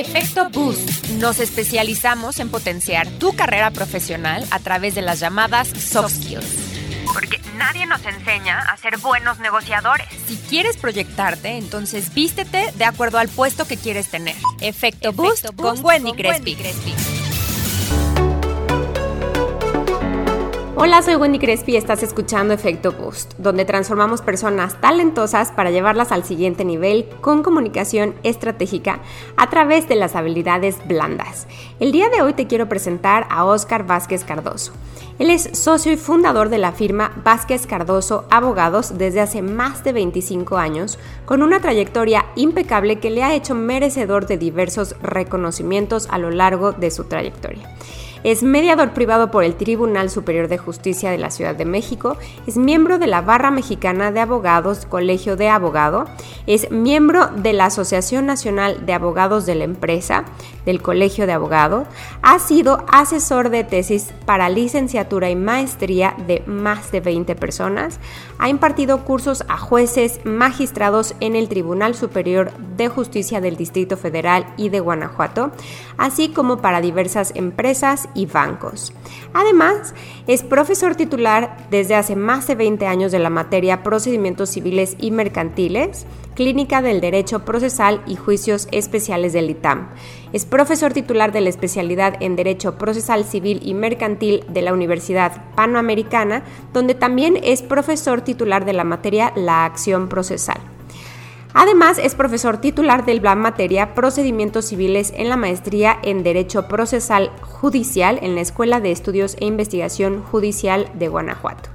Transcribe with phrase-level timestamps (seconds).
[0.00, 1.10] Efecto Boost.
[1.18, 7.04] Nos especializamos en potenciar tu carrera profesional a través de las llamadas soft skills.
[7.12, 10.06] Porque nadie nos enseña a ser buenos negociadores.
[10.26, 14.36] Si quieres proyectarte, entonces vístete de acuerdo al puesto que quieres tener.
[14.62, 16.56] Efecto, Boost, con Wendy Crespi.
[20.82, 26.10] Hola, soy Wendy Crespi y estás escuchando Efecto Boost, donde transformamos personas talentosas para llevarlas
[26.10, 29.00] al siguiente nivel con comunicación estratégica
[29.36, 31.46] a través de las habilidades blandas.
[31.80, 34.72] El día de hoy te quiero presentar a Oscar Vázquez Cardoso.
[35.18, 39.92] Él es socio y fundador de la firma Vázquez Cardoso Abogados desde hace más de
[39.92, 46.16] 25 años, con una trayectoria impecable que le ha hecho merecedor de diversos reconocimientos a
[46.16, 47.68] lo largo de su trayectoria.
[48.22, 52.58] Es mediador privado por el Tribunal Superior de Justicia de la Ciudad de México, es
[52.58, 56.04] miembro de la Barra Mexicana de Abogados, Colegio de Abogado,
[56.46, 60.26] es miembro de la Asociación Nacional de Abogados de la Empresa,
[60.66, 61.86] del Colegio de Abogado,
[62.20, 68.00] ha sido asesor de tesis para licenciatura y maestría de más de 20 personas,
[68.38, 74.44] ha impartido cursos a jueces, magistrados en el Tribunal Superior de Justicia del Distrito Federal
[74.58, 75.52] y de Guanajuato,
[75.96, 78.92] así como para diversas empresas y bancos.
[79.32, 79.94] Además,
[80.26, 85.10] es profesor titular desde hace más de 20 años de la materia Procedimientos Civiles y
[85.10, 89.88] Mercantiles, Clínica del Derecho Procesal y Juicios Especiales del ITAM.
[90.32, 95.54] Es profesor titular de la especialidad en Derecho Procesal Civil y Mercantil de la Universidad
[95.54, 100.60] Panamericana, donde también es profesor titular de la materia La Acción Procesal.
[101.52, 107.30] Además, es profesor titular del la materia Procedimientos Civiles en la maestría en Derecho Procesal
[107.42, 111.70] Judicial en la Escuela de Estudios e Investigación Judicial de Guanajuato.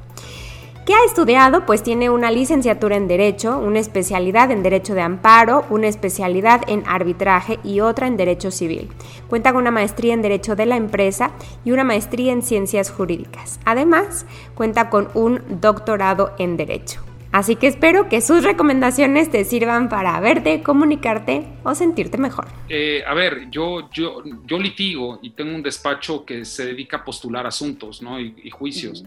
[0.86, 1.66] ¿Qué ha estudiado?
[1.66, 6.84] Pues tiene una licenciatura en Derecho, una especialidad en Derecho de Amparo, una especialidad en
[6.86, 8.90] Arbitraje y otra en Derecho Civil.
[9.28, 11.32] Cuenta con una maestría en Derecho de la Empresa
[11.64, 13.60] y una maestría en Ciencias Jurídicas.
[13.66, 17.02] Además, cuenta con un doctorado en Derecho.
[17.36, 22.48] Así que espero que sus recomendaciones te sirvan para verte, comunicarte o sentirte mejor.
[22.70, 27.04] Eh, a ver, yo, yo, yo litigo y tengo un despacho que se dedica a
[27.04, 28.22] postular asuntos ¿no?
[28.22, 29.04] y, juicios.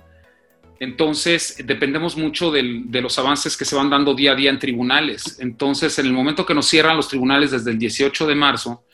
[0.78, 5.38] Entonces, dependemos mucho de los avances que se van dando día a día en tribunales.
[5.40, 8.84] Entonces, en el momento que nos cierran los tribunales desde el 18 de marzo,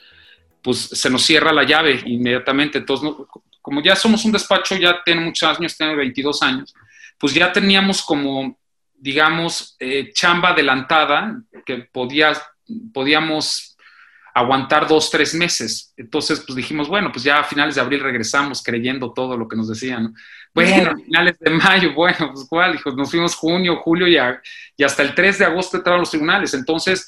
[0.62, 2.78] pues se nos cierra la llave inmediatamente.
[2.78, 3.11] Entonces,
[3.61, 6.72] como ya somos un despacho, ya tiene muchos años, tiene 22 años,
[7.19, 8.56] pues ya teníamos como
[9.04, 12.32] digamos, eh, chamba adelantada que podía,
[12.91, 13.76] podíamos
[14.32, 15.92] aguantar dos, tres meses.
[15.98, 19.56] Entonces, pues dijimos, bueno, pues ya a finales de abril regresamos creyendo todo lo que
[19.56, 20.15] nos decían.
[20.54, 24.16] Bueno, a finales de mayo, bueno, pues cuál, dijo, nos fuimos junio, julio y,
[24.78, 26.54] y hasta el 3 de agosto entraron los tribunales.
[26.54, 27.06] Entonces,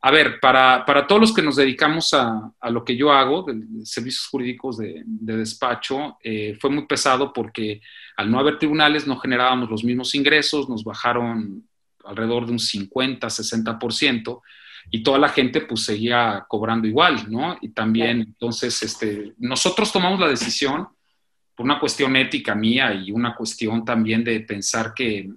[0.00, 4.26] a ver, para, todos los que nos dedicamos a, lo que yo hago, de, servicios
[4.28, 7.80] jurídicos de, despacho, eh, fue muy pesado porque
[8.16, 11.66] al no haber tribunales no generábamos los mismos ingresos, nos bajaron
[12.04, 14.42] alrededor de un 50, 60%,
[14.90, 17.58] y toda la gente pues seguía cobrando igual, ¿no?
[17.60, 20.86] Y también, entonces, este, nosotros tomamos la decisión
[21.54, 25.28] por una cuestión ética mía y una cuestión también de pensar que,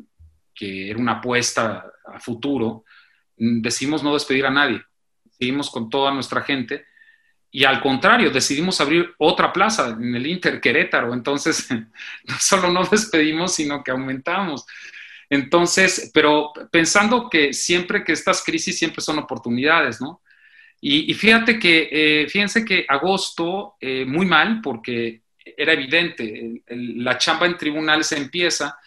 [0.54, 2.84] que era una apuesta a futuro,
[3.40, 4.84] decidimos no despedir a nadie,
[5.32, 6.86] seguimos con toda nuestra gente
[7.52, 11.68] y al contrario, decidimos abrir otra plaza en el Inter Querétaro, entonces
[12.24, 14.66] no solo no despedimos, sino que aumentamos.
[15.30, 20.22] Entonces, pero pensando que siempre que estas crisis siempre son oportunidades, ¿no?
[20.82, 25.24] Y, fíjate que, eh, fíjense que agosto, eh, muy mal, porque
[25.58, 28.78] era evidente, la chamba en tribunales empieza,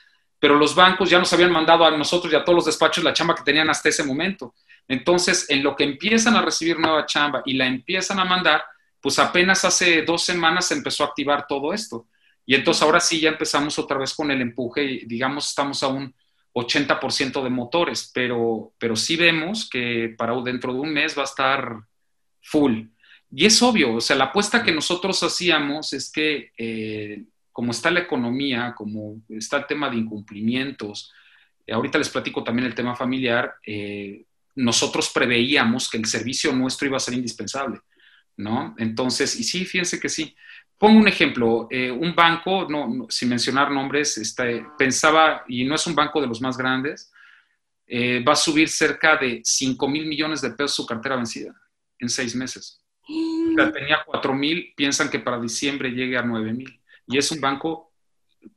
[0.42, 3.12] pero los bancos ya nos habían mandado a nosotros y a todos los despachos la
[3.12, 4.56] chamba que tenían hasta ese momento.
[4.88, 8.64] Entonces, en lo que empiezan a recibir nueva chamba y la empiezan a mandar,
[9.00, 12.08] pues apenas hace dos semanas se empezó a activar todo esto.
[12.44, 15.86] Y entonces ahora sí ya empezamos otra vez con el empuje y digamos estamos a
[15.86, 16.12] un
[16.54, 21.26] 80% de motores, pero, pero sí vemos que para dentro de un mes va a
[21.26, 21.84] estar
[22.40, 22.86] full.
[23.30, 27.90] Y es obvio, o sea, la apuesta que nosotros hacíamos es que eh, como está
[27.90, 31.12] la economía, como está el tema de incumplimientos,
[31.66, 36.88] eh, ahorita les platico también el tema familiar, eh, nosotros preveíamos que el servicio nuestro
[36.88, 37.80] iba a ser indispensable,
[38.36, 38.74] ¿no?
[38.78, 40.34] Entonces, y sí, fíjense que sí.
[40.78, 45.86] Pongo un ejemplo, eh, un banco, no, sin mencionar nombres, este, pensaba, y no es
[45.86, 47.12] un banco de los más grandes,
[48.26, 51.52] va a subir cerca de 5 mil millones de pesos su cartera vencida
[51.98, 52.80] en seis meses.
[53.06, 57.40] Ya tenía 4 mil, piensan que para diciembre llegue a 9 mil y es un
[57.40, 57.92] banco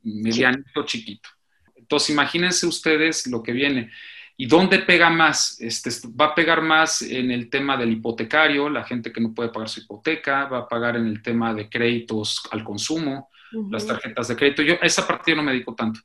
[0.02, 1.28] medianito chiquito.
[1.74, 3.90] Entonces, imagínense ustedes lo que viene.
[4.36, 5.58] ¿Y dónde pega más?
[5.60, 9.48] Este, va a pegar más en el tema del hipotecario, la gente que no puede
[9.48, 13.30] pagar su hipoteca, va a pagar en el tema de créditos al consumo,
[13.70, 14.62] las tarjetas de crédito.
[14.62, 16.00] Yo esa parte no me dedico tanto.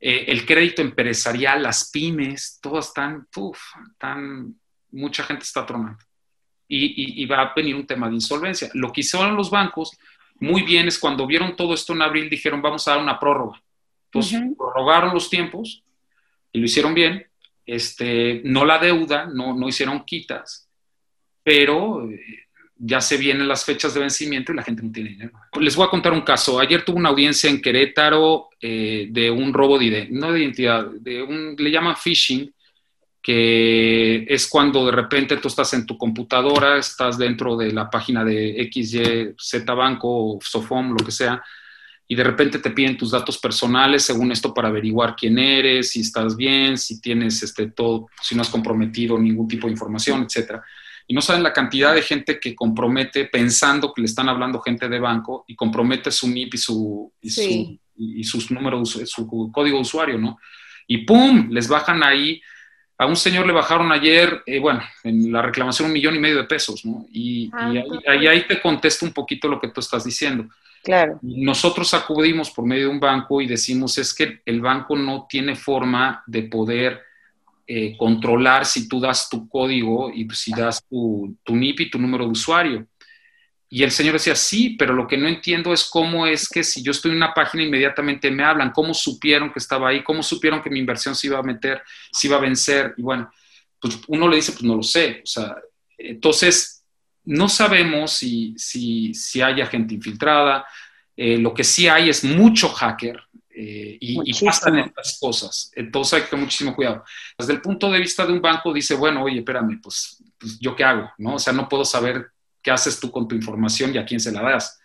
[0.00, 3.60] Eh, el crédito empresarial, las pymes, todas están, uf,
[3.96, 4.54] tan,
[4.90, 5.98] mucha gente está tronando.
[6.66, 8.68] Y, y, va a venir un tema de insolvencia.
[8.74, 9.96] Lo que hicieron los bancos,
[10.40, 13.60] muy bien, es cuando vieron todo esto en abril, dijeron, vamos a dar una prórroga.
[14.06, 15.82] Entonces, prorrogaron los tiempos
[16.52, 17.28] y lo hicieron bien
[17.68, 20.66] este, no la deuda, no, no hicieron quitas,
[21.42, 22.46] pero eh,
[22.78, 25.32] ya se vienen las fechas de vencimiento y la gente no tiene dinero.
[25.60, 26.58] Les voy a contar un caso.
[26.58, 30.86] Ayer tuve una audiencia en Querétaro eh, de un robo de identidad, no de identidad,
[30.98, 32.50] de un, le llaman phishing,
[33.22, 38.24] que es cuando de repente tú estás en tu computadora, estás dentro de la página
[38.24, 41.42] de XY, Z Banco o Sofom, lo que sea,
[42.10, 46.00] y de repente te piden tus datos personales según esto para averiguar quién eres, si
[46.00, 50.62] estás bien, si tienes este todo, si no has comprometido ningún tipo de información, etcétera.
[51.06, 54.88] Y no saben la cantidad de gente que compromete pensando que le están hablando gente
[54.88, 60.18] de banco y compromete su NIP y su, y, sus números, su código de usuario,
[60.18, 60.38] ¿no?
[60.86, 61.48] Y ¡pum!
[61.50, 62.40] Les bajan ahí.
[62.98, 66.38] A un señor le bajaron ayer, eh, bueno, en la reclamación un millón y medio
[66.38, 67.06] de pesos, ¿no?
[67.12, 67.72] Y, ah,
[68.08, 70.48] ahí, ahí, te contesto un poquito lo que tú estás diciendo.
[70.82, 71.18] Claro.
[71.22, 75.54] Nosotros acudimos por medio de un banco y decimos es que el banco no tiene
[75.54, 77.02] forma de poder
[77.70, 81.98] eh, controlar si tú das tu código y si das tu, tu NIP y tu
[81.98, 82.86] número de usuario.
[83.70, 86.82] Y el señor decía, sí, pero lo que no entiendo es cómo es que si
[86.82, 90.62] yo estoy en una página inmediatamente me hablan, cómo supieron que estaba ahí, cómo supieron
[90.62, 92.94] que mi inversión se iba a meter, se iba a vencer.
[92.96, 93.30] Y bueno,
[93.78, 95.20] pues uno le dice, pues no lo sé.
[95.22, 95.56] O sea,
[95.98, 96.84] entonces
[97.24, 100.66] no sabemos si, si, si hay gente infiltrada.
[101.14, 103.20] Eh, lo que sí hay es mucho hacker
[103.50, 105.70] eh, y, y, pasan estas cosas.
[105.74, 107.04] Entonces hay que tener muchísimo cuidado.
[107.36, 110.74] Desde el punto de vista de un banco, dice, bueno, oye, espérame, pues, pues, yo
[110.74, 111.34] qué hago, ¿no?
[111.34, 112.30] O sea, no puedo saber
[112.68, 114.78] qué haces tú con tu información y a quién se la das.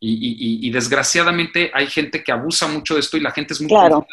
[0.00, 3.68] Y, desgraciadamente hay gente que abusa mucho de esto y la gente es muy...
[3.68, 4.06] Claro.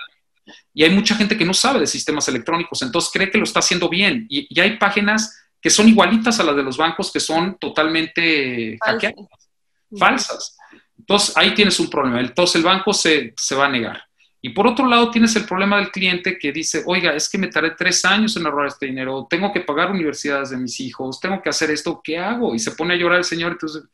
[0.73, 3.59] Y hay mucha gente que no sabe de sistemas electrónicos, entonces cree que lo está
[3.59, 4.27] haciendo bien.
[4.29, 5.35] y hay páginas
[5.65, 9.49] que son igualitas a las de los bancos que son totalmente hackeadas,
[9.97, 10.57] falsas.
[10.95, 12.19] Entonces, ahí tienes un problema.
[12.19, 14.03] Entonces, el banco se, se, va a negar.
[14.45, 17.47] Y por otro lado, tienes el problema del cliente que dice, oiga, es que me
[17.47, 21.41] tardé tres años en ahorrar este dinero, tengo que pagar universidades de mis hijos, tengo
[21.41, 22.53] que hacer esto, ¿qué hago?
[22.53, 23.53] Y se pone a llorar el señor.
[23.53, 23.85] Entonces,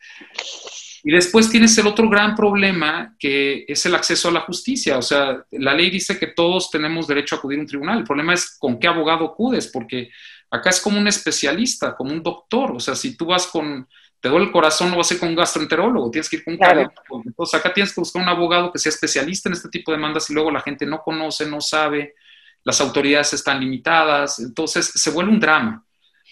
[1.05, 4.97] y después tienes el otro gran problema que es el acceso a la justicia.
[4.97, 7.99] O sea, la ley dice que todos tenemos derecho a acudir a un tribunal.
[7.99, 10.09] El problema es con qué abogado acudes, porque
[10.53, 12.73] Acá es como un especialista, como un doctor.
[12.73, 13.87] O sea, si tú vas con,
[14.21, 16.53] te duele el corazón, no vas a ir con un gastroenterólogo, tienes que ir con
[16.53, 16.91] un claro.
[17.25, 20.29] Entonces, acá tienes que buscar un abogado que sea especialista en este tipo de demandas
[20.29, 22.13] y luego la gente no conoce, no sabe,
[22.63, 24.39] las autoridades están limitadas.
[24.39, 25.83] Entonces, se vuelve un drama.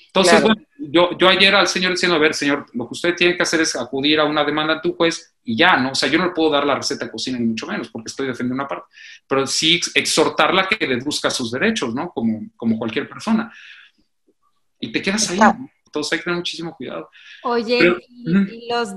[0.05, 3.35] Entonces, bueno, yo, yo ayer al señor diciendo, a ver, señor, lo que usted tiene
[3.35, 5.91] que hacer es acudir a una demanda ante un juez y ya, ¿no?
[5.91, 8.09] O sea, yo no le puedo dar la receta de cocina, ni mucho menos, porque
[8.09, 8.85] estoy defendiendo una parte,
[9.27, 12.09] pero sí exhortarla que deduzca sus derechos, ¿no?
[12.09, 13.51] Como, como cualquier persona
[14.79, 15.39] y te quedas ahí.
[15.89, 17.09] Entonces hay que tener muchísimo cuidado.
[17.41, 18.93] Oye, ¿y, los,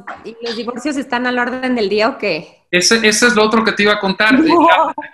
[0.55, 2.65] divorcios están al orden del día o qué?
[2.71, 4.39] Ese, es lo otro que te iba a contar.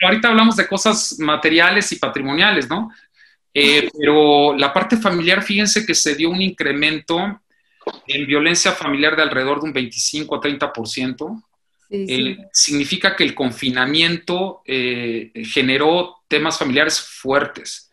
[0.03, 2.91] ahorita hablamos de cosas materiales y patrimoniales, ¿no?
[3.55, 7.41] Eh, pero la parte familiar, fíjense que se dio un incremento
[8.07, 11.43] en violencia familiar de alrededor de un 25 a 30%.
[11.89, 17.88] Sí, eh, significa que el confinamiento eh, generó temas familiares fuertes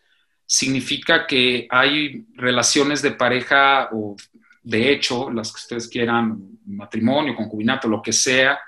[0.46, 4.16] significa que hay relaciones de pareja o
[4.62, 8.58] de hecho, las que ustedes quieran, matrimonio, concubinato, lo que sea,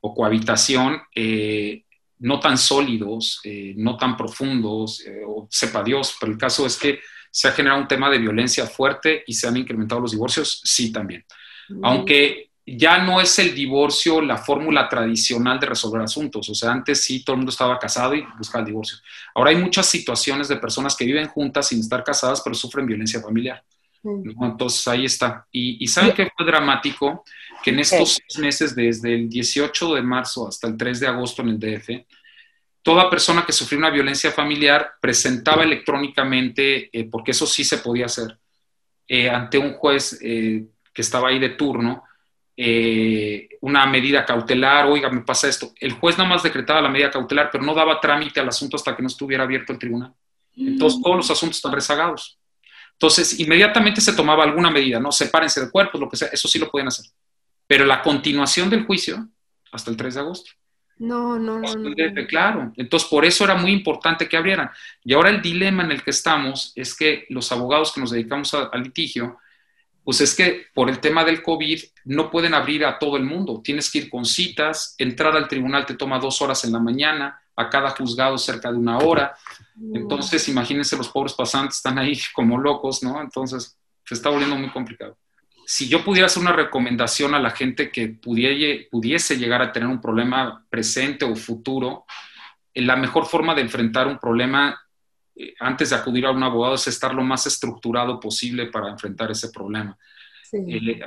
[0.00, 1.84] o cohabitación, eh,
[2.18, 6.76] no tan sólidos, eh, no tan profundos, eh, o sepa Dios, pero el caso es
[6.76, 6.98] que
[7.30, 10.90] se ha generado un tema de violencia fuerte y se han incrementado los divorcios, sí
[10.90, 11.24] también.
[11.82, 16.48] Aunque ya no es el divorcio la fórmula tradicional de resolver asuntos.
[16.48, 18.98] O sea, antes sí todo el mundo estaba casado y buscaba el divorcio.
[19.34, 23.20] Ahora hay muchas situaciones de personas que viven juntas sin estar casadas, pero sufren violencia
[23.20, 23.62] familiar.
[24.02, 25.46] Entonces ahí está.
[25.50, 27.24] Y, y ¿saben qué fue dramático?
[27.62, 31.42] Que en estos seis meses, desde el 18 de marzo hasta el 3 de agosto
[31.42, 31.90] en el DF,
[32.82, 38.06] toda persona que sufrió una violencia familiar presentaba electrónicamente, eh, porque eso sí se podía
[38.06, 38.38] hacer,
[39.08, 42.04] eh, ante un juez eh, que estaba ahí de turno,
[42.56, 45.72] eh, una medida cautelar, oiga, me pasa esto.
[45.78, 48.96] El juez nada más decretaba la medida cautelar, pero no daba trámite al asunto hasta
[48.96, 50.14] que no estuviera abierto el tribunal.
[50.56, 52.38] Entonces, todos los asuntos están rezagados.
[52.92, 55.12] Entonces, inmediatamente se tomaba alguna medida, ¿no?
[55.12, 57.04] Sepárense de cuerpos, lo que sea, eso sí lo pueden hacer.
[57.66, 59.28] Pero la continuación del juicio,
[59.70, 60.50] hasta el 3 de agosto.
[60.98, 62.26] No, no, no, no.
[62.26, 64.70] Claro, entonces por eso era muy importante que abrieran.
[65.04, 68.54] Y ahora el dilema en el que estamos es que los abogados que nos dedicamos
[68.54, 69.36] al litigio,
[70.06, 73.60] pues es que por el tema del COVID no pueden abrir a todo el mundo.
[73.60, 77.42] Tienes que ir con citas, entrar al tribunal te toma dos horas en la mañana,
[77.56, 79.34] a cada juzgado cerca de una hora.
[79.92, 83.20] Entonces, imagínense, los pobres pasantes están ahí como locos, ¿no?
[83.20, 85.18] Entonces, se está volviendo muy complicado.
[85.66, 90.00] Si yo pudiera hacer una recomendación a la gente que pudiese llegar a tener un
[90.00, 92.04] problema presente o futuro,
[92.72, 94.85] eh, la mejor forma de enfrentar un problema
[95.36, 99.30] eh, antes de acudir a un abogado es estar lo más estructurado posible para enfrentar
[99.30, 99.96] ese problema.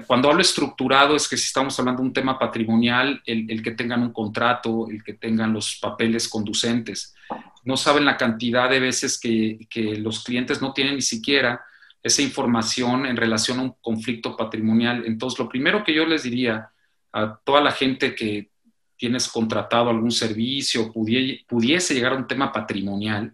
[0.06, 4.04] cuando hablo estructurado es que si estamos hablando de un tema patrimonial, el, que tengan
[4.04, 7.16] un contrato, el que tengan los papeles conducentes.
[7.64, 11.62] No saben la cantidad de veces que, que los clientes no tienen ni siquiera
[12.04, 15.04] esa información en relación a un conflicto patrimonial.
[15.06, 16.70] Entonces, lo primero que yo les diría
[17.12, 18.52] a toda la gente que
[18.98, 23.34] tienes contratado algún servicio, pudiese llegar a un tema patrimonial,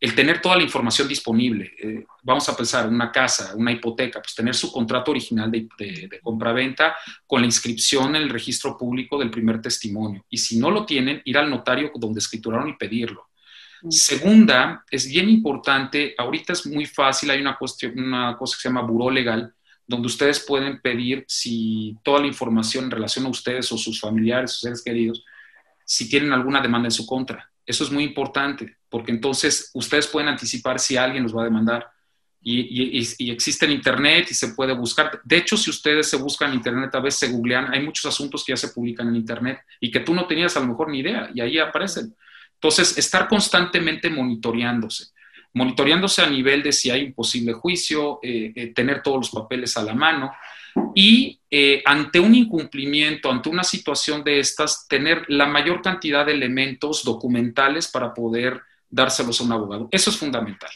[0.00, 1.72] el tener toda la información disponible.
[1.78, 6.08] Eh, vamos a pensar, una casa, una hipoteca, pues tener su contrato original de, de,
[6.08, 10.24] de compra-venta con la inscripción en el registro público del primer testimonio.
[10.30, 13.30] Y si no lo tienen, ir al notario donde escrituraron y pedirlo.
[13.88, 18.68] Segunda, es bien importante, ahorita es muy fácil, hay una, cuestión, una cosa que se
[18.68, 19.54] llama buró legal,
[19.86, 24.52] donde ustedes pueden pedir si toda la información en relación a ustedes o sus familiares,
[24.52, 25.24] sus seres queridos,
[25.84, 27.50] si tienen alguna demanda en su contra.
[27.64, 31.90] Eso es muy importante, porque entonces ustedes pueden anticipar si alguien los va a demandar.
[32.42, 35.20] Y, existe en Internet y se puede buscar.
[35.24, 38.44] De hecho, si ustedes se buscan en Internet, a veces se googlean, hay muchos asuntos
[38.44, 41.00] que ya se publican en Internet y que tú no tenías a lo mejor ni
[41.00, 42.14] idea y ahí aparecen.
[42.54, 45.08] Entonces, estar constantemente monitoreándose,
[45.52, 49.76] monitoreándose a nivel de si hay un posible juicio, eh, eh, tener todos los papeles
[49.76, 50.32] a la mano
[50.94, 56.32] y eh, ante un incumplimiento, ante una situación de estas, tener la mayor cantidad de
[56.32, 59.88] elementos documentales para poder dárselos a un abogado.
[59.90, 60.70] Eso es fundamental,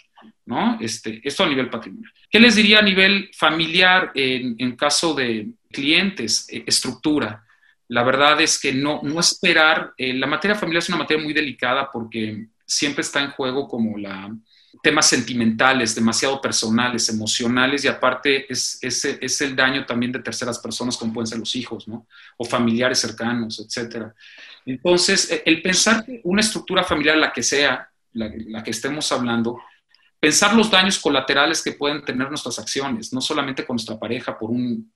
[0.47, 0.79] ¿no?
[0.81, 2.13] Este, esto a nivel patrimonial.
[2.31, 6.47] ¿Qué les diría a nivel familiar en, en caso de clientes?
[6.49, 7.45] estructura
[7.89, 11.33] la verdad es que no, no esperar, eh, la materia familiar es una materia muy
[11.33, 14.35] delicada porque siempre está en juego como la
[14.83, 20.97] temas sentimentales, demasiado personales, emocionales y aparte es, es, el daño también de terceras personas
[20.97, 22.07] como pueden ser los hijos, ¿no?
[22.37, 24.15] O familiares cercanos, etcétera.
[24.67, 29.61] Entonces, e, el pensar que una estructura familiar, la que sea, la, que estemos hablando,
[30.19, 34.51] pensar los daños colaterales que pueden tener nuestras acciones, no solamente con nuestra pareja por
[34.51, 34.93] un,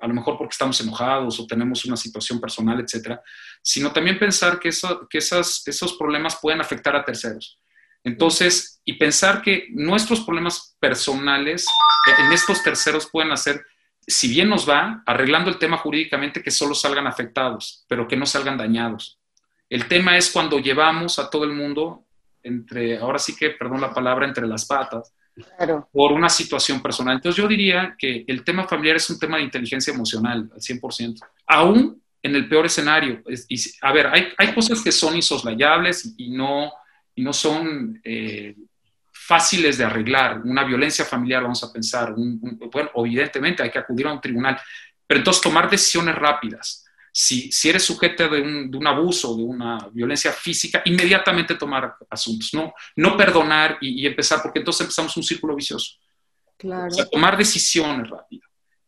[0.00, 3.22] a lo mejor porque estamos enojados o tenemos una situación personal, etcétera,
[3.62, 7.58] sino también pensar que, eso, que esas, esos problemas pueden afectar a terceros.
[8.04, 11.66] Entonces, y pensar que nuestros problemas personales
[12.06, 13.64] eh, en estos terceros pueden hacer,
[14.06, 18.24] si bien nos va, arreglando el tema jurídicamente, que solo salgan afectados, pero que no
[18.24, 19.18] salgan dañados.
[19.68, 22.05] El tema es cuando llevamos a todo el mundo
[22.46, 25.12] entre, ahora sí que, perdón la palabra, entre las patas,
[25.92, 27.16] por una situación personal.
[27.16, 31.20] Entonces yo diría que el tema familiar es un tema de inteligencia emocional al 100%,
[31.46, 33.22] aún en el peor escenario.
[33.48, 36.72] Y, a ver, hay, hay, cosas que son insoslayables y no,
[37.14, 38.56] y no son eh,
[39.12, 40.40] fáciles de arreglar.
[40.42, 44.58] Una violencia familiar, vamos a pensar, bueno, evidentemente hay que acudir a un tribunal,
[45.06, 46.85] pero entonces tomar decisiones rápidas
[47.18, 53.16] si, eres sujeto de un, abuso, de una violencia física, inmediatamente tomar asuntos, no, no
[53.16, 55.96] perdonar y, empezar, porque entonces empezamos un círculo vicioso.
[56.58, 56.94] Claro.
[57.10, 58.42] tomar decisiones rápido.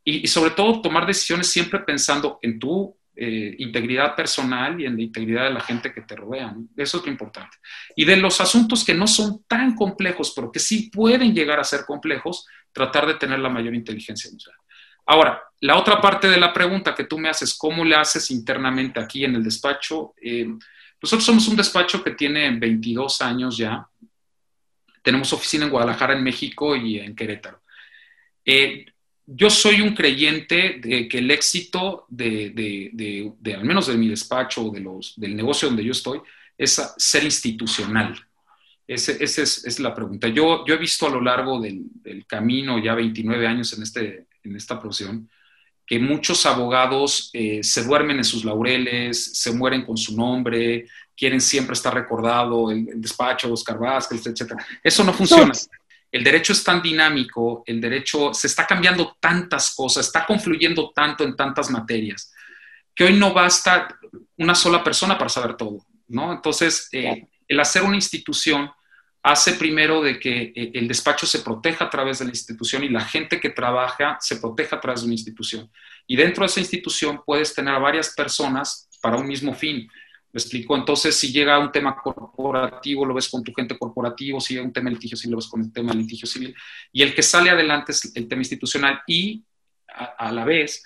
[0.04, 5.02] Y, sobre todo tomar decisiones siempre pensando en tu eh, integridad personal y en la
[5.02, 6.54] integridad de la gente que te rodea.
[6.76, 7.56] Eso es lo importante.
[7.96, 11.64] Y de los asuntos que no son tan complejos, pero que sí pueden llegar a
[11.64, 14.60] ser complejos, tratar de tener la mayor inteligencia emocional.
[15.10, 19.00] Ahora, la otra parte de la pregunta que tú me haces, ¿cómo le haces internamente
[19.00, 20.14] aquí en el despacho?
[20.20, 20.46] Eh,
[21.00, 23.88] nosotros somos un despacho que tiene 22 años ya.
[25.02, 27.62] Tenemos oficina en Guadalajara, en México y en Querétaro.
[28.44, 28.84] Eh,
[29.24, 34.70] yo soy un creyente de que el éxito de, al menos de mi despacho o
[34.70, 34.84] de
[35.16, 36.20] del negocio donde yo estoy,
[36.58, 38.14] es ser institucional.
[38.86, 40.28] Esa es, la pregunta.
[40.28, 44.78] Yo, he visto a lo largo del camino, ya 29 años en este, en esta
[44.80, 45.28] profesión,
[45.86, 50.86] que muchos abogados eh, se duermen en sus laureles, se mueren con su nombre,
[51.16, 54.52] quieren siempre estar recordado, el, el despacho, Oscar Vázquez, etc.
[54.82, 55.52] Eso no funciona.
[56.10, 61.22] El derecho es tan dinámico, el derecho se está cambiando tantas cosas, está confluyendo tanto
[61.24, 62.32] en tantas materias,
[62.94, 63.88] que hoy no basta
[64.36, 66.32] una sola persona para saber todo, ¿no?
[66.32, 68.70] Entonces, eh, el hacer una institución
[69.30, 72.88] hace primero de que eh, el despacho se proteja a través de la institución y
[72.88, 75.70] la gente que trabaja se proteja a través de una institución.
[76.06, 79.88] Y dentro de esa institución puedes tener a varias personas para un mismo fin.
[80.32, 80.76] ¿Me explico?
[80.76, 84.72] Entonces, si llega un tema corporativo, lo ves con tu gente corporativo, si llega un
[84.72, 86.54] tema de litigio civil, lo ves con el tema de litigio civil.
[86.92, 89.42] Y el que sale adelante es el tema institucional y
[89.88, 90.84] a, la vez,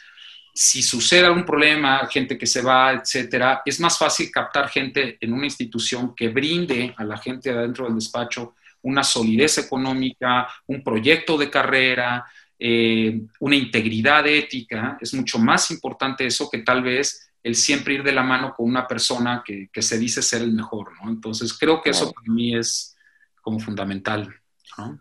[0.55, 5.33] si sucede algún problema, gente que se va, etcétera, es más fácil captar gente en
[5.33, 11.39] una institución que brinde a la gente adentro del despacho una solidez económica, un proyecto
[11.39, 12.27] de carrera,
[12.59, 14.99] eh, una integridad ética.
[15.01, 18.67] Es mucho más importante eso que tal vez el siempre ir de la mano con
[18.67, 21.11] una persona que, se dice ser el mejor, ¿no?
[21.11, 22.97] Entonces, creo que eso para mí es
[23.41, 24.33] como fundamental.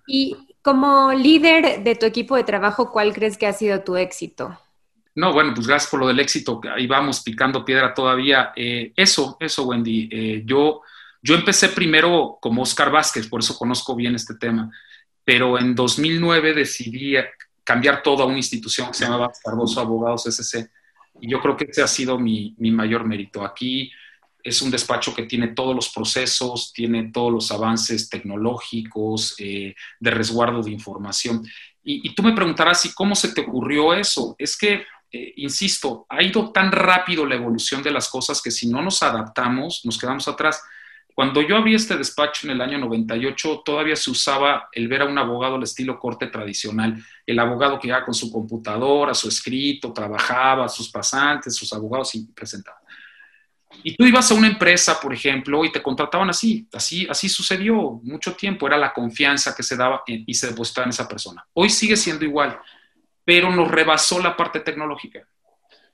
[0.08, 4.60] Y como líder de tu equipo de trabajo, ¿cuál crees que ha sido tu éxito?
[5.16, 6.62] No, bueno, pues gracias por lo del éxito.
[6.74, 8.54] Ahí vamos picando piedra todavía.
[8.56, 10.10] Eh, eso, eso, Wendy.
[10.12, 10.82] Eh, yo,
[11.22, 14.72] yo empecé primero como Oscar Vázquez, por eso conozco bien este tema.
[15.24, 17.16] Pero en 2009 decidí
[17.64, 20.70] cambiar todo a una institución que se llamaba Cardoso Abogados SC
[21.22, 23.46] y yo creo que ese ha sido mi, mayor mérito.
[23.46, 23.92] Aquí
[24.44, 30.12] es un despacho que tiene todos los procesos, tiene todos los avances tecnológicos, eh, de
[30.12, 31.46] resguardo de información.
[31.84, 34.36] Y, tú me preguntarás, ¿y cómo se te ocurrió eso?
[34.38, 38.68] Es que, eh, insisto, ha ido tan rápido la evolución de las cosas que si
[38.68, 40.64] no nos adaptamos, nos quedamos atrás.
[41.14, 45.06] Cuando yo abrí este despacho en el año 98, todavía se usaba el ver a
[45.06, 49.92] un abogado al estilo corte tradicional, el abogado que iba con su computadora, su escrito,
[49.92, 52.78] trabajaba, sus pasantes, sus abogados y presentaba.
[53.84, 58.00] Y tú ibas a una empresa, por ejemplo, y te contrataban así, así, así sucedió
[58.04, 61.46] mucho tiempo, era la confianza que se daba y se depositaba en esa persona.
[61.54, 62.60] Hoy sigue siendo igual,
[63.24, 65.28] pero nos rebasó la parte tecnológica.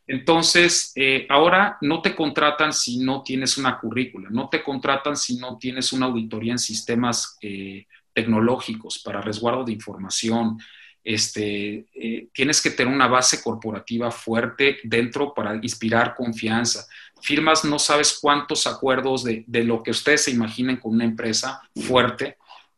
[0.08, 5.38] Entonces, eh, ahora no te contratan si no tienes una currícula, no te contratan si
[5.38, 10.58] no tienes una auditoría en sistemas eh, tecnológicos para resguardo de información.
[11.04, 16.88] Este, eh, tienes que tener una base corporativa fuerte dentro para inspirar confianza.
[17.22, 21.62] Firmas no sabes cuántos acuerdos de, de lo que ustedes se imaginen con una empresa
[21.76, 22.38] fuerte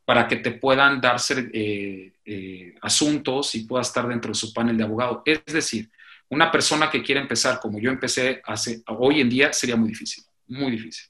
[0.09, 2.11] para que te puedan darse
[2.81, 5.21] asuntos y puedas estar dentro de su panel de abogado.
[5.23, 5.87] Es decir,
[6.29, 10.23] una persona que quiere empezar como yo empecé hace, hoy en día sería muy difícil,
[10.47, 11.05] muy difícil.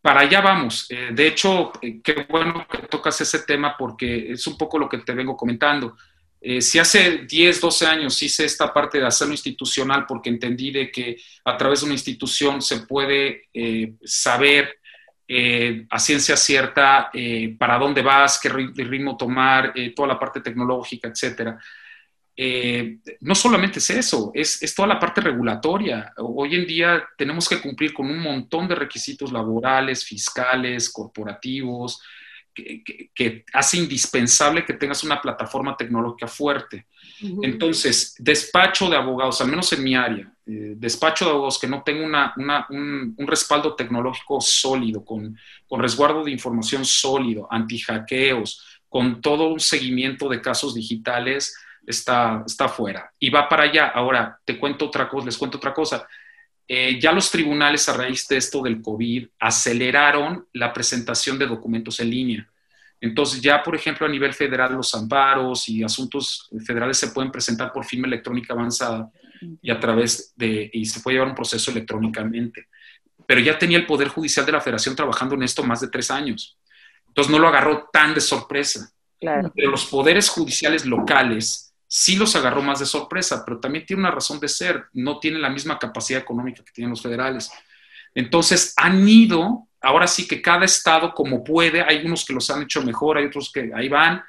[0.00, 0.86] Para allá vamos.
[0.88, 4.88] Eh, de hecho, eh, qué bueno que tocas ese tema porque es un poco lo
[4.88, 5.98] que te vengo comentando.
[6.40, 10.90] Eh, si hace 10, 12 años hice esta parte de hacerlo institucional porque entendí de
[10.90, 13.50] que a través de una institución se puede
[14.04, 14.78] saber
[15.90, 17.10] a ciencia cierta
[17.58, 21.58] para dónde vas, qué ritmo tomar, toda la parte tecnológica, etcétera
[22.40, 26.12] eh, no solamente es eso, es, toda la parte regulatoria.
[26.18, 32.00] Hoy en día tenemos que cumplir con un montón de requisitos laborales, fiscales, corporativos,
[32.54, 36.86] que, hace indispensable que tengas una plataforma tecnológica fuerte.
[37.42, 41.82] Entonces, despacho de abogados, al menos en mi área, eh, despacho de abogados que no
[41.82, 42.32] tenga
[42.70, 45.36] un, respaldo tecnológico sólido, con,
[45.70, 51.54] resguardo de información sólido, anti-hackeos, con todo un seguimiento de casos digitales,
[51.86, 53.88] está, está fuera y va para allá.
[53.88, 56.08] Ahora, te cuento otra cosa, les cuento otra cosa.
[56.66, 62.00] Eh, ya los tribunales a raíz de esto del COVID aceleraron la presentación de documentos
[62.00, 62.48] en línea.
[63.02, 67.70] Entonces ya, por ejemplo, a nivel federal, los amparos y asuntos federales se pueden presentar
[67.70, 69.10] por firma electrónica avanzada
[69.60, 72.68] y a través de, y se puede llevar un proceso electrónicamente.
[73.26, 76.10] Pero ya tenía el Poder Judicial de la Federación trabajando en esto más de tres
[76.10, 76.58] años.
[77.06, 78.90] Entonces no lo agarró tan de sorpresa.
[79.20, 79.52] Claro.
[79.54, 84.10] Pero los poderes judiciales locales sí los agarró más de sorpresa, pero también tiene una
[84.10, 87.50] razón de ser, no tiene la misma capacidad económica que tienen los federales.
[88.14, 92.62] Entonces han ido, ahora sí que cada estado como puede, hay unos que los han
[92.62, 94.22] hecho mejor, hay otros que ahí van,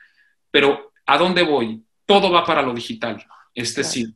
[0.49, 1.83] pero ¿a dónde voy?
[2.05, 3.23] Todo va para lo digital.
[3.53, 4.13] Es decir,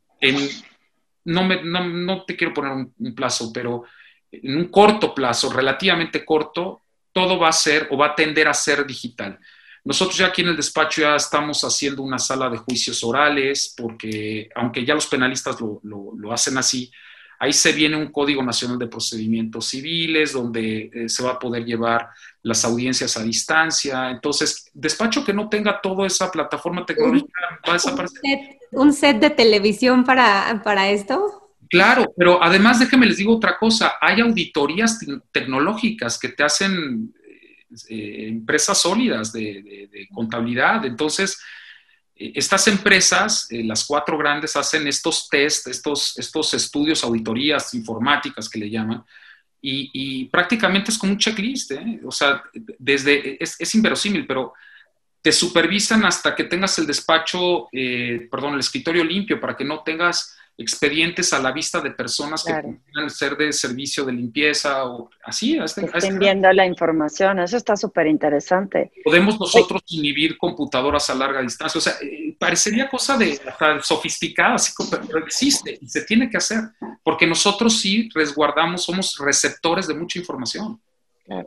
[1.25, 3.83] no, me, no, te quiero poner un plazo, pero
[4.31, 6.81] en un corto plazo, relativamente corto,
[7.11, 9.39] todo va a ser o va a tender a ser digital.
[9.85, 14.49] Nosotros ya aquí en el despacho ya estamos haciendo una sala de juicios orales, porque
[14.55, 16.89] aunque ya los penalistas lo, hacen así,
[17.37, 21.65] ahí se viene un Código Nacional de Procedimientos Civiles, donde eh, se va a poder
[21.65, 22.09] llevar
[22.41, 24.09] las audiencias a distancia.
[24.09, 28.21] Entonces, despacho que no tenga toda esa plataforma tecnológica va a desaparecer.
[28.73, 31.51] ¿Un set, de televisión para, para esto?
[31.69, 34.99] Claro, pero además déjenme les digo otra cosa, hay auditorías
[35.31, 37.13] tecnológicas que te hacen
[37.89, 40.85] eh, empresas sólidas de, contabilidad.
[40.85, 41.41] Entonces,
[42.15, 48.47] eh, estas empresas, eh, las cuatro grandes, hacen estos test, estos, estos estudios, auditorías informáticas
[48.47, 49.03] que le llaman,
[49.65, 51.71] y, prácticamente es como un checklist,
[52.03, 52.43] o sea,
[52.77, 54.53] desde, es, inverosímil, pero
[55.23, 57.69] te supervisan hasta que tengas el despacho,
[58.29, 62.53] perdón, el escritorio limpio, para que no tengas expedientes a la vista de personas que
[62.53, 65.57] puedan ser de servicio de limpieza o así.
[65.57, 68.91] Este, Estén viendo la información, eso está súper interesante.
[69.01, 73.39] Podemos nosotros inhibir computadoras a larga distancia, o sea, eh, parecería cosa de
[73.81, 74.73] sofisticada, así,
[75.07, 76.59] pero existe y se tiene que hacer,
[77.01, 80.79] porque nosotros sí resguardamos, somos receptores de mucha información,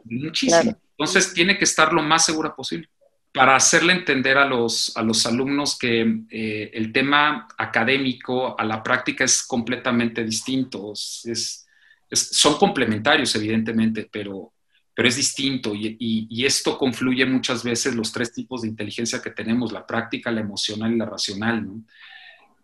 [0.05, 0.75] muchísimo.
[0.99, 2.89] Entonces tiene que estar lo más segura posible
[3.37, 8.83] para hacerle entender a los, a los alumnos que eh, el tema académico a la
[8.83, 10.95] práctica es completamente distinto.
[10.95, 11.67] Es,
[12.11, 14.55] son complementarios, evidentemente, pero,
[14.95, 19.31] pero es distinto y, y, esto confluye muchas veces los tres tipos de inteligencia que
[19.31, 21.69] tenemos, la práctica, la emocional y la racional.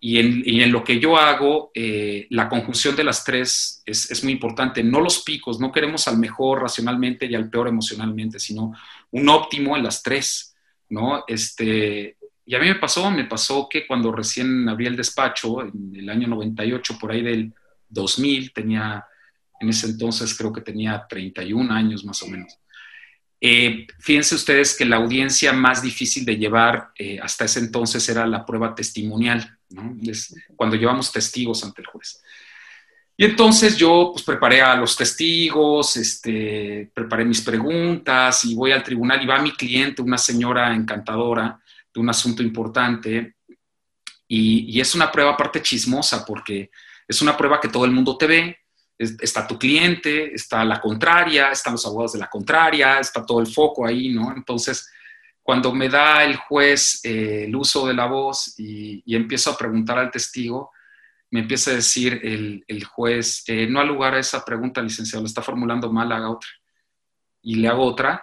[0.01, 4.11] Y, en, y, en, lo que yo hago, eh, la conjunción de las tres es,
[4.11, 4.83] es, muy importante.
[4.83, 8.73] No los picos, no queremos al mejor racionalmente y al peor emocionalmente, sino
[9.11, 10.52] un óptimo en las tres.
[10.93, 11.25] ¿No?
[11.27, 15.91] Este, y a mí me pasó, me pasó que cuando recién abrí el despacho, en
[15.97, 17.55] el año 98, por ahí del
[17.89, 19.03] 2000, tenía,
[19.59, 22.59] en ese entonces creo que tenía 31 años más o menos.
[23.41, 28.27] Eh, fíjense ustedes que la audiencia más difícil de llevar eh, hasta ese entonces era
[28.27, 29.59] la prueba testimonial,
[30.55, 32.23] cuando llevamos testigos ante el juez.
[33.17, 38.83] Y entonces yo pues preparé a los testigos, este, preparé mis preguntas y voy al
[38.83, 41.61] tribunal y va mi cliente, una señora encantadora
[41.93, 43.37] de un asunto importante
[44.27, 46.71] y, es una prueba aparte chismosa porque
[47.07, 48.59] es una prueba que todo el mundo te ve,
[48.99, 53.47] está tu cliente, está la contraria, están los abogados de la contraria, está todo el
[53.47, 54.33] foco ahí, ¿no?
[54.35, 54.91] Entonces,
[55.43, 59.59] cuando me da el juez eh, el uso de la voz y, y empiezo a
[59.59, 60.71] preguntar al testigo,
[61.33, 65.27] me empieza a decir el, juez, eh, no ha lugar a esa pregunta, licenciado, lo
[65.27, 66.51] está formulando mal, haga otra.
[67.41, 68.23] Y le hago otra,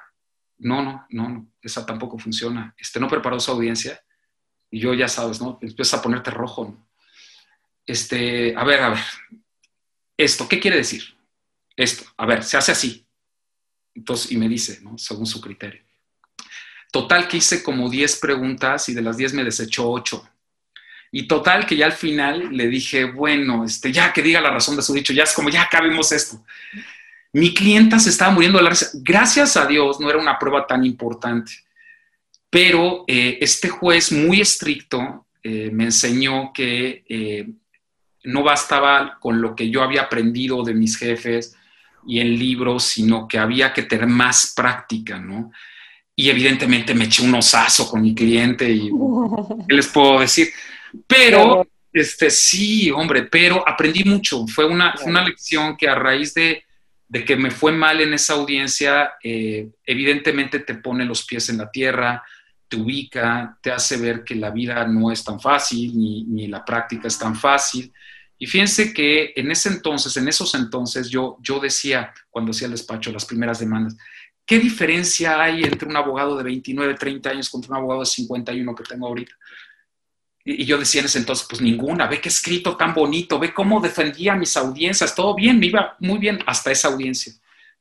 [0.59, 2.75] no, no, no, esa tampoco funciona.
[2.77, 3.99] Este no preparó su audiencia
[4.69, 5.57] y yo ya sabes, ¿no?
[5.59, 6.87] Empieza a ponerte rojo.
[7.83, 8.99] Este, a ver, a ver,
[10.15, 11.03] esto, ¿qué quiere decir?
[11.75, 13.07] Esto, a ver, se hace así.
[13.95, 14.99] Entonces, y me dice, ¿no?
[14.99, 15.81] Según su criterio.
[16.91, 20.29] Total que hice como 10 preguntas y de las 10 me desechó 8.
[21.11, 24.75] Y total que ya al final le dije, bueno, este, ya que diga la razón
[24.75, 26.43] de su dicho, ya es como, ya acabemos esto.
[27.33, 28.89] Mi clienta se estaba muriendo de la risa.
[28.93, 31.51] Gracias a Dios no era una prueba tan importante,
[32.49, 37.47] pero eh, este juez muy estricto eh, me enseñó que eh,
[38.23, 41.55] no bastaba con lo que yo había aprendido de mis jefes
[42.05, 45.51] y en libros, sino que había que tener más práctica, ¿no?
[46.15, 48.89] Y evidentemente me eché un osazo con mi cliente y
[49.67, 50.49] ¿qué les puedo decir?
[51.07, 54.45] Pero, este, sí, hombre, pero aprendí mucho.
[54.47, 56.63] Fue una, una lección que a raíz de,
[57.07, 61.57] de, que me fue mal en esa audiencia, eh, evidentemente te pone los pies en
[61.57, 62.23] la tierra,
[62.67, 66.63] te ubica, te hace ver que la vida no es tan fácil, ni, ni la
[66.63, 67.91] práctica es tan fácil.
[68.37, 72.71] Y fíjense que en ese entonces, en esos entonces, yo, yo decía, cuando hacía el
[72.71, 73.97] despacho, las primeras demandas,
[74.45, 78.75] ¿qué diferencia hay entre un abogado de 29, 30 años contra un abogado de 51
[78.75, 79.33] que tengo ahorita?
[80.43, 83.79] Y yo decía en ese entonces, pues ninguna, ve qué escrito tan bonito, ve cómo
[83.79, 87.33] defendía a mis audiencias, todo bien, me iba muy bien hasta esa audiencia.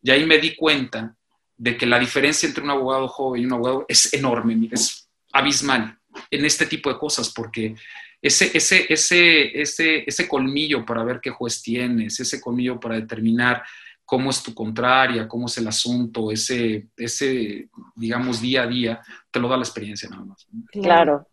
[0.03, 1.14] Y ahí me di cuenta
[1.57, 5.99] de que la diferencia entre un abogado joven y un abogado es enorme, es abismal
[6.31, 7.75] en este tipo de cosas, porque
[8.21, 13.62] ese, ese, ese, ese, ese colmillo para ver qué juez tienes, ese colmillo para determinar
[14.09, 19.38] cómo es tu contraria, cómo es el asunto, ese, ese, digamos, día a día, te
[19.38, 20.49] lo da la experiencia nada más.
[20.73, 21.29] Claro.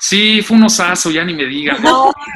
[0.00, 1.76] Sí, fue un osazo, ya ni me digan.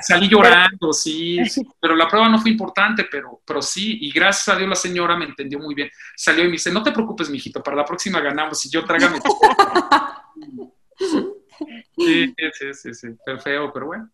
[0.01, 1.41] Salí llorando, sí,
[1.81, 5.17] pero la prueba no fue importante, pero, pero sí, y gracias a Dios la señora
[5.17, 5.91] me entendió muy bien.
[6.15, 9.19] Salió y me dice, no te preocupes, mijito, para la próxima ganamos y yo trágame.
[11.97, 13.09] sí, sí, sí, sí,
[13.43, 14.09] feo, pero bueno,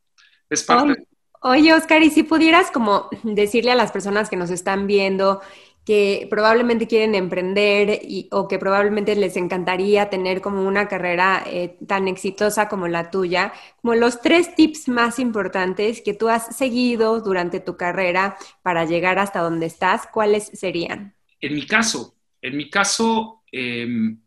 [0.48, 1.06] es parte.
[1.46, 5.42] Oye, Oscar, y si pudieras como decirle a las personas que nos están viendo
[5.84, 11.76] que probablemente quieren emprender y, o que probablemente les encantaría tener como una carrera eh,
[11.86, 13.52] tan exitosa como la tuya,
[13.82, 19.18] como los tres tips más importantes que tú has seguido durante tu carrera para llegar
[19.18, 21.14] hasta donde estás, ¿cuáles serían?
[21.38, 24.18] En mi caso, en mi caso, em,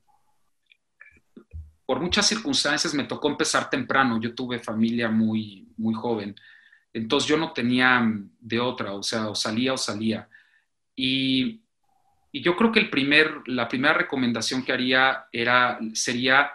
[1.84, 4.20] por muchas circunstancias me tocó empezar temprano.
[4.22, 6.36] Yo tuve familia muy, muy joven.
[6.98, 8.02] Entonces yo no tenía
[8.40, 10.28] de otra, o sea, o salía o salía.
[10.96, 11.62] Y,
[12.34, 16.52] yo creo que el primer, la primera recomendación que haría era, sería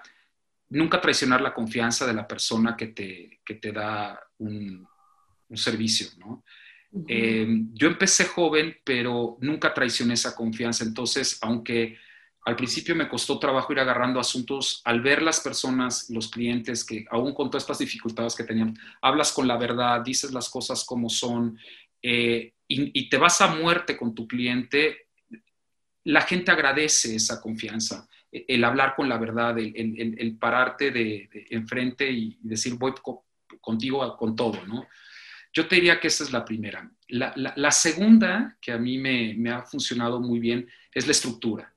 [0.69, 4.87] nunca traicionar la confianza de la persona que te, te da un,
[5.55, 6.45] servicio, ¿no?
[7.09, 10.85] Eh, yo empecé joven, pero nunca traicioné esa confianza.
[10.85, 11.99] Entonces, aunque,
[12.45, 17.05] al principio me costó trabajo ir agarrando asuntos al ver las personas, los clientes que
[17.11, 21.09] aún con todas estas dificultades que tenían, hablas con la verdad, dices las cosas como
[21.09, 21.59] son
[22.03, 25.09] eh, y, te vas a muerte con tu cliente,
[26.05, 32.39] la gente agradece esa confianza, el hablar con la verdad, el, pararte de, enfrente y
[32.41, 32.95] decir voy
[33.61, 34.89] contigo con todo, ¿no?
[35.53, 36.91] Yo te diría que esa es la primera.
[37.09, 41.72] La, segunda, que a mí me, ha funcionado muy bien, es la estructura.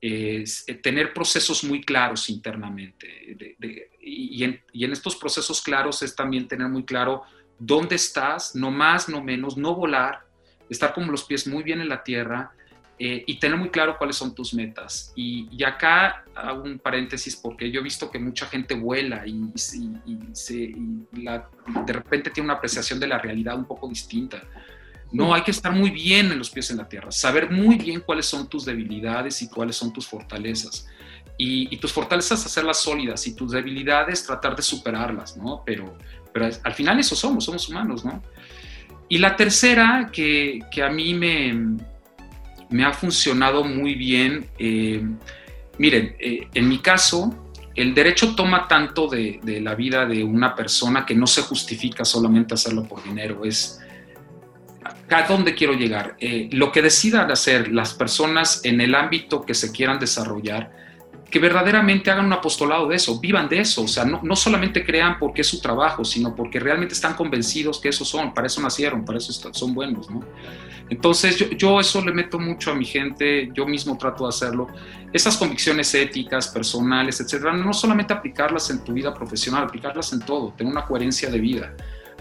[0.00, 3.36] Es eh, tener procesos muy claros internamente.
[4.00, 7.22] y, en, y, estos procesos claros es también tener muy claro
[7.58, 10.26] dónde estás, no más, no menos, no volar,
[10.70, 12.52] estar con los pies muy bien en la tierra,
[13.02, 15.10] eh, y tener muy claro cuáles son tus metas.
[15.16, 19.50] Y, acá hago un paréntesis porque yo he visto que mucha gente vuela y,
[21.16, 24.42] de repente tiene una apreciación de la realidad un poco distinta.
[25.12, 28.00] No, hay que estar muy bien en los pies en la tierra, saber muy bien
[28.00, 30.86] cuáles son tus debilidades y cuáles son tus fortalezas.
[31.36, 35.62] Y, tus fortalezas hacerlas sólidas y tus debilidades tratar de superarlas, ¿no?
[35.64, 35.96] Pero,
[36.34, 38.22] pero al final eso somos, somos humanos, ¿no?
[39.08, 41.78] Y la tercera que, que a mí me,
[42.70, 44.46] me ha funcionado muy bien.
[44.58, 45.04] Eh,
[45.78, 51.04] miren, eh, en mi caso, el derecho toma tanto de, la vida de una persona
[51.04, 53.44] que no se justifica solamente hacerlo por dinero.
[53.44, 53.79] Es
[55.18, 56.16] a dónde quiero llegar.
[56.18, 60.72] Eh, lo que decidan hacer las personas en el ámbito que se quieran desarrollar,
[61.30, 64.84] que verdaderamente hagan un apostolado de eso, vivan de eso, o sea, no, no, solamente
[64.84, 68.60] crean porque es su trabajo, sino porque realmente están convencidos que eso son, para eso
[68.60, 70.24] nacieron, para eso son buenos, ¿no?
[70.90, 74.66] Entonces yo, eso le meto mucho a mi gente, yo mismo trato de hacerlo.
[75.12, 80.52] Esas convicciones éticas, personales, etcétera, no solamente aplicarlas en tu vida profesional, aplicarlas en todo,
[80.56, 81.72] tener una coherencia de vida,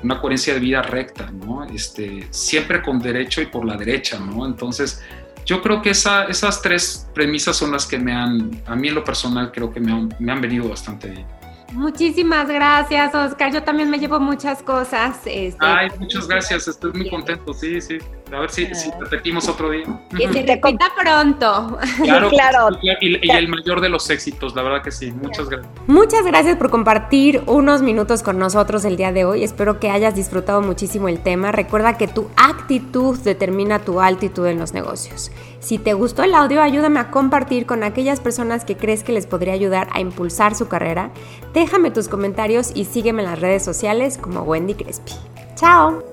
[0.03, 1.63] una coherencia de vida recta, ¿no?
[1.65, 4.45] Este, siempre con derecho y por la derecha, ¿no?
[4.45, 5.03] Entonces
[5.45, 9.03] yo creo que esas tres premisas son las que me han, a mí en lo
[9.03, 11.25] personal creo que me han, me han venido bastante bien.
[11.73, 13.53] Muchísimas gracias, Oscar.
[13.53, 15.19] Yo también me llevo muchas cosas.
[15.25, 16.67] Este, Ay, muchas gracias.
[16.67, 17.53] Estoy muy contento.
[17.53, 17.99] Sí, sí.
[18.32, 18.68] A ver si,
[19.00, 19.86] repetimos otro día.
[20.15, 21.78] Que se repita pronto.
[22.04, 22.70] Claro, claro.
[22.82, 25.12] Y, el mayor de los éxitos, la verdad que sí.
[25.12, 25.72] Muchas gracias.
[25.88, 29.44] Muchas gracias por compartir unos minutos con nosotros el día de hoy.
[29.44, 31.52] Espero que hayas disfrutado muchísimo el tema.
[31.52, 35.32] Recuerda que tu actitud determina tu altitud en los negocios.
[35.60, 39.28] Si te gustó el audio, ayúdame a compartir con aquellas personas que crees que les
[39.28, 41.12] podría ayudar a impulsar su carrera.
[41.54, 45.13] Déjame tus comentarios y sígueme en las redes sociales como Wendy Crespi.
[45.56, 46.09] ¡Chao!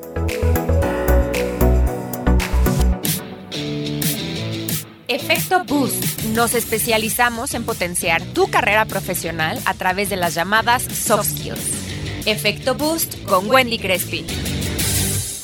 [5.17, 6.25] Efecto Boost.
[6.35, 12.27] Nos especializamos en potenciar tu carrera profesional a través de las llamadas soft skills.
[12.27, 14.27] Efecto Boost con Wendy Crespi.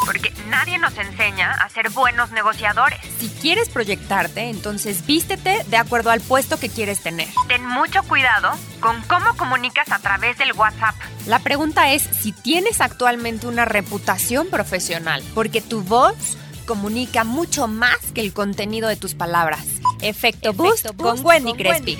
[0.04, 3.00] Porque nadie nos enseña a ser buenos negociadores.
[3.18, 7.28] Si quieres proyectarte, entonces vístete de acuerdo al puesto que quieres tener.
[7.48, 10.96] Ten mucho cuidado con cómo comunicas a través del WhatsApp.
[11.26, 17.98] La pregunta es si tienes actualmente una reputación profesional, porque tu voz comunica mucho más
[18.14, 19.66] que el contenido de tus palabras.
[20.00, 21.96] Efecto, Boost, con Wendy, Crespi.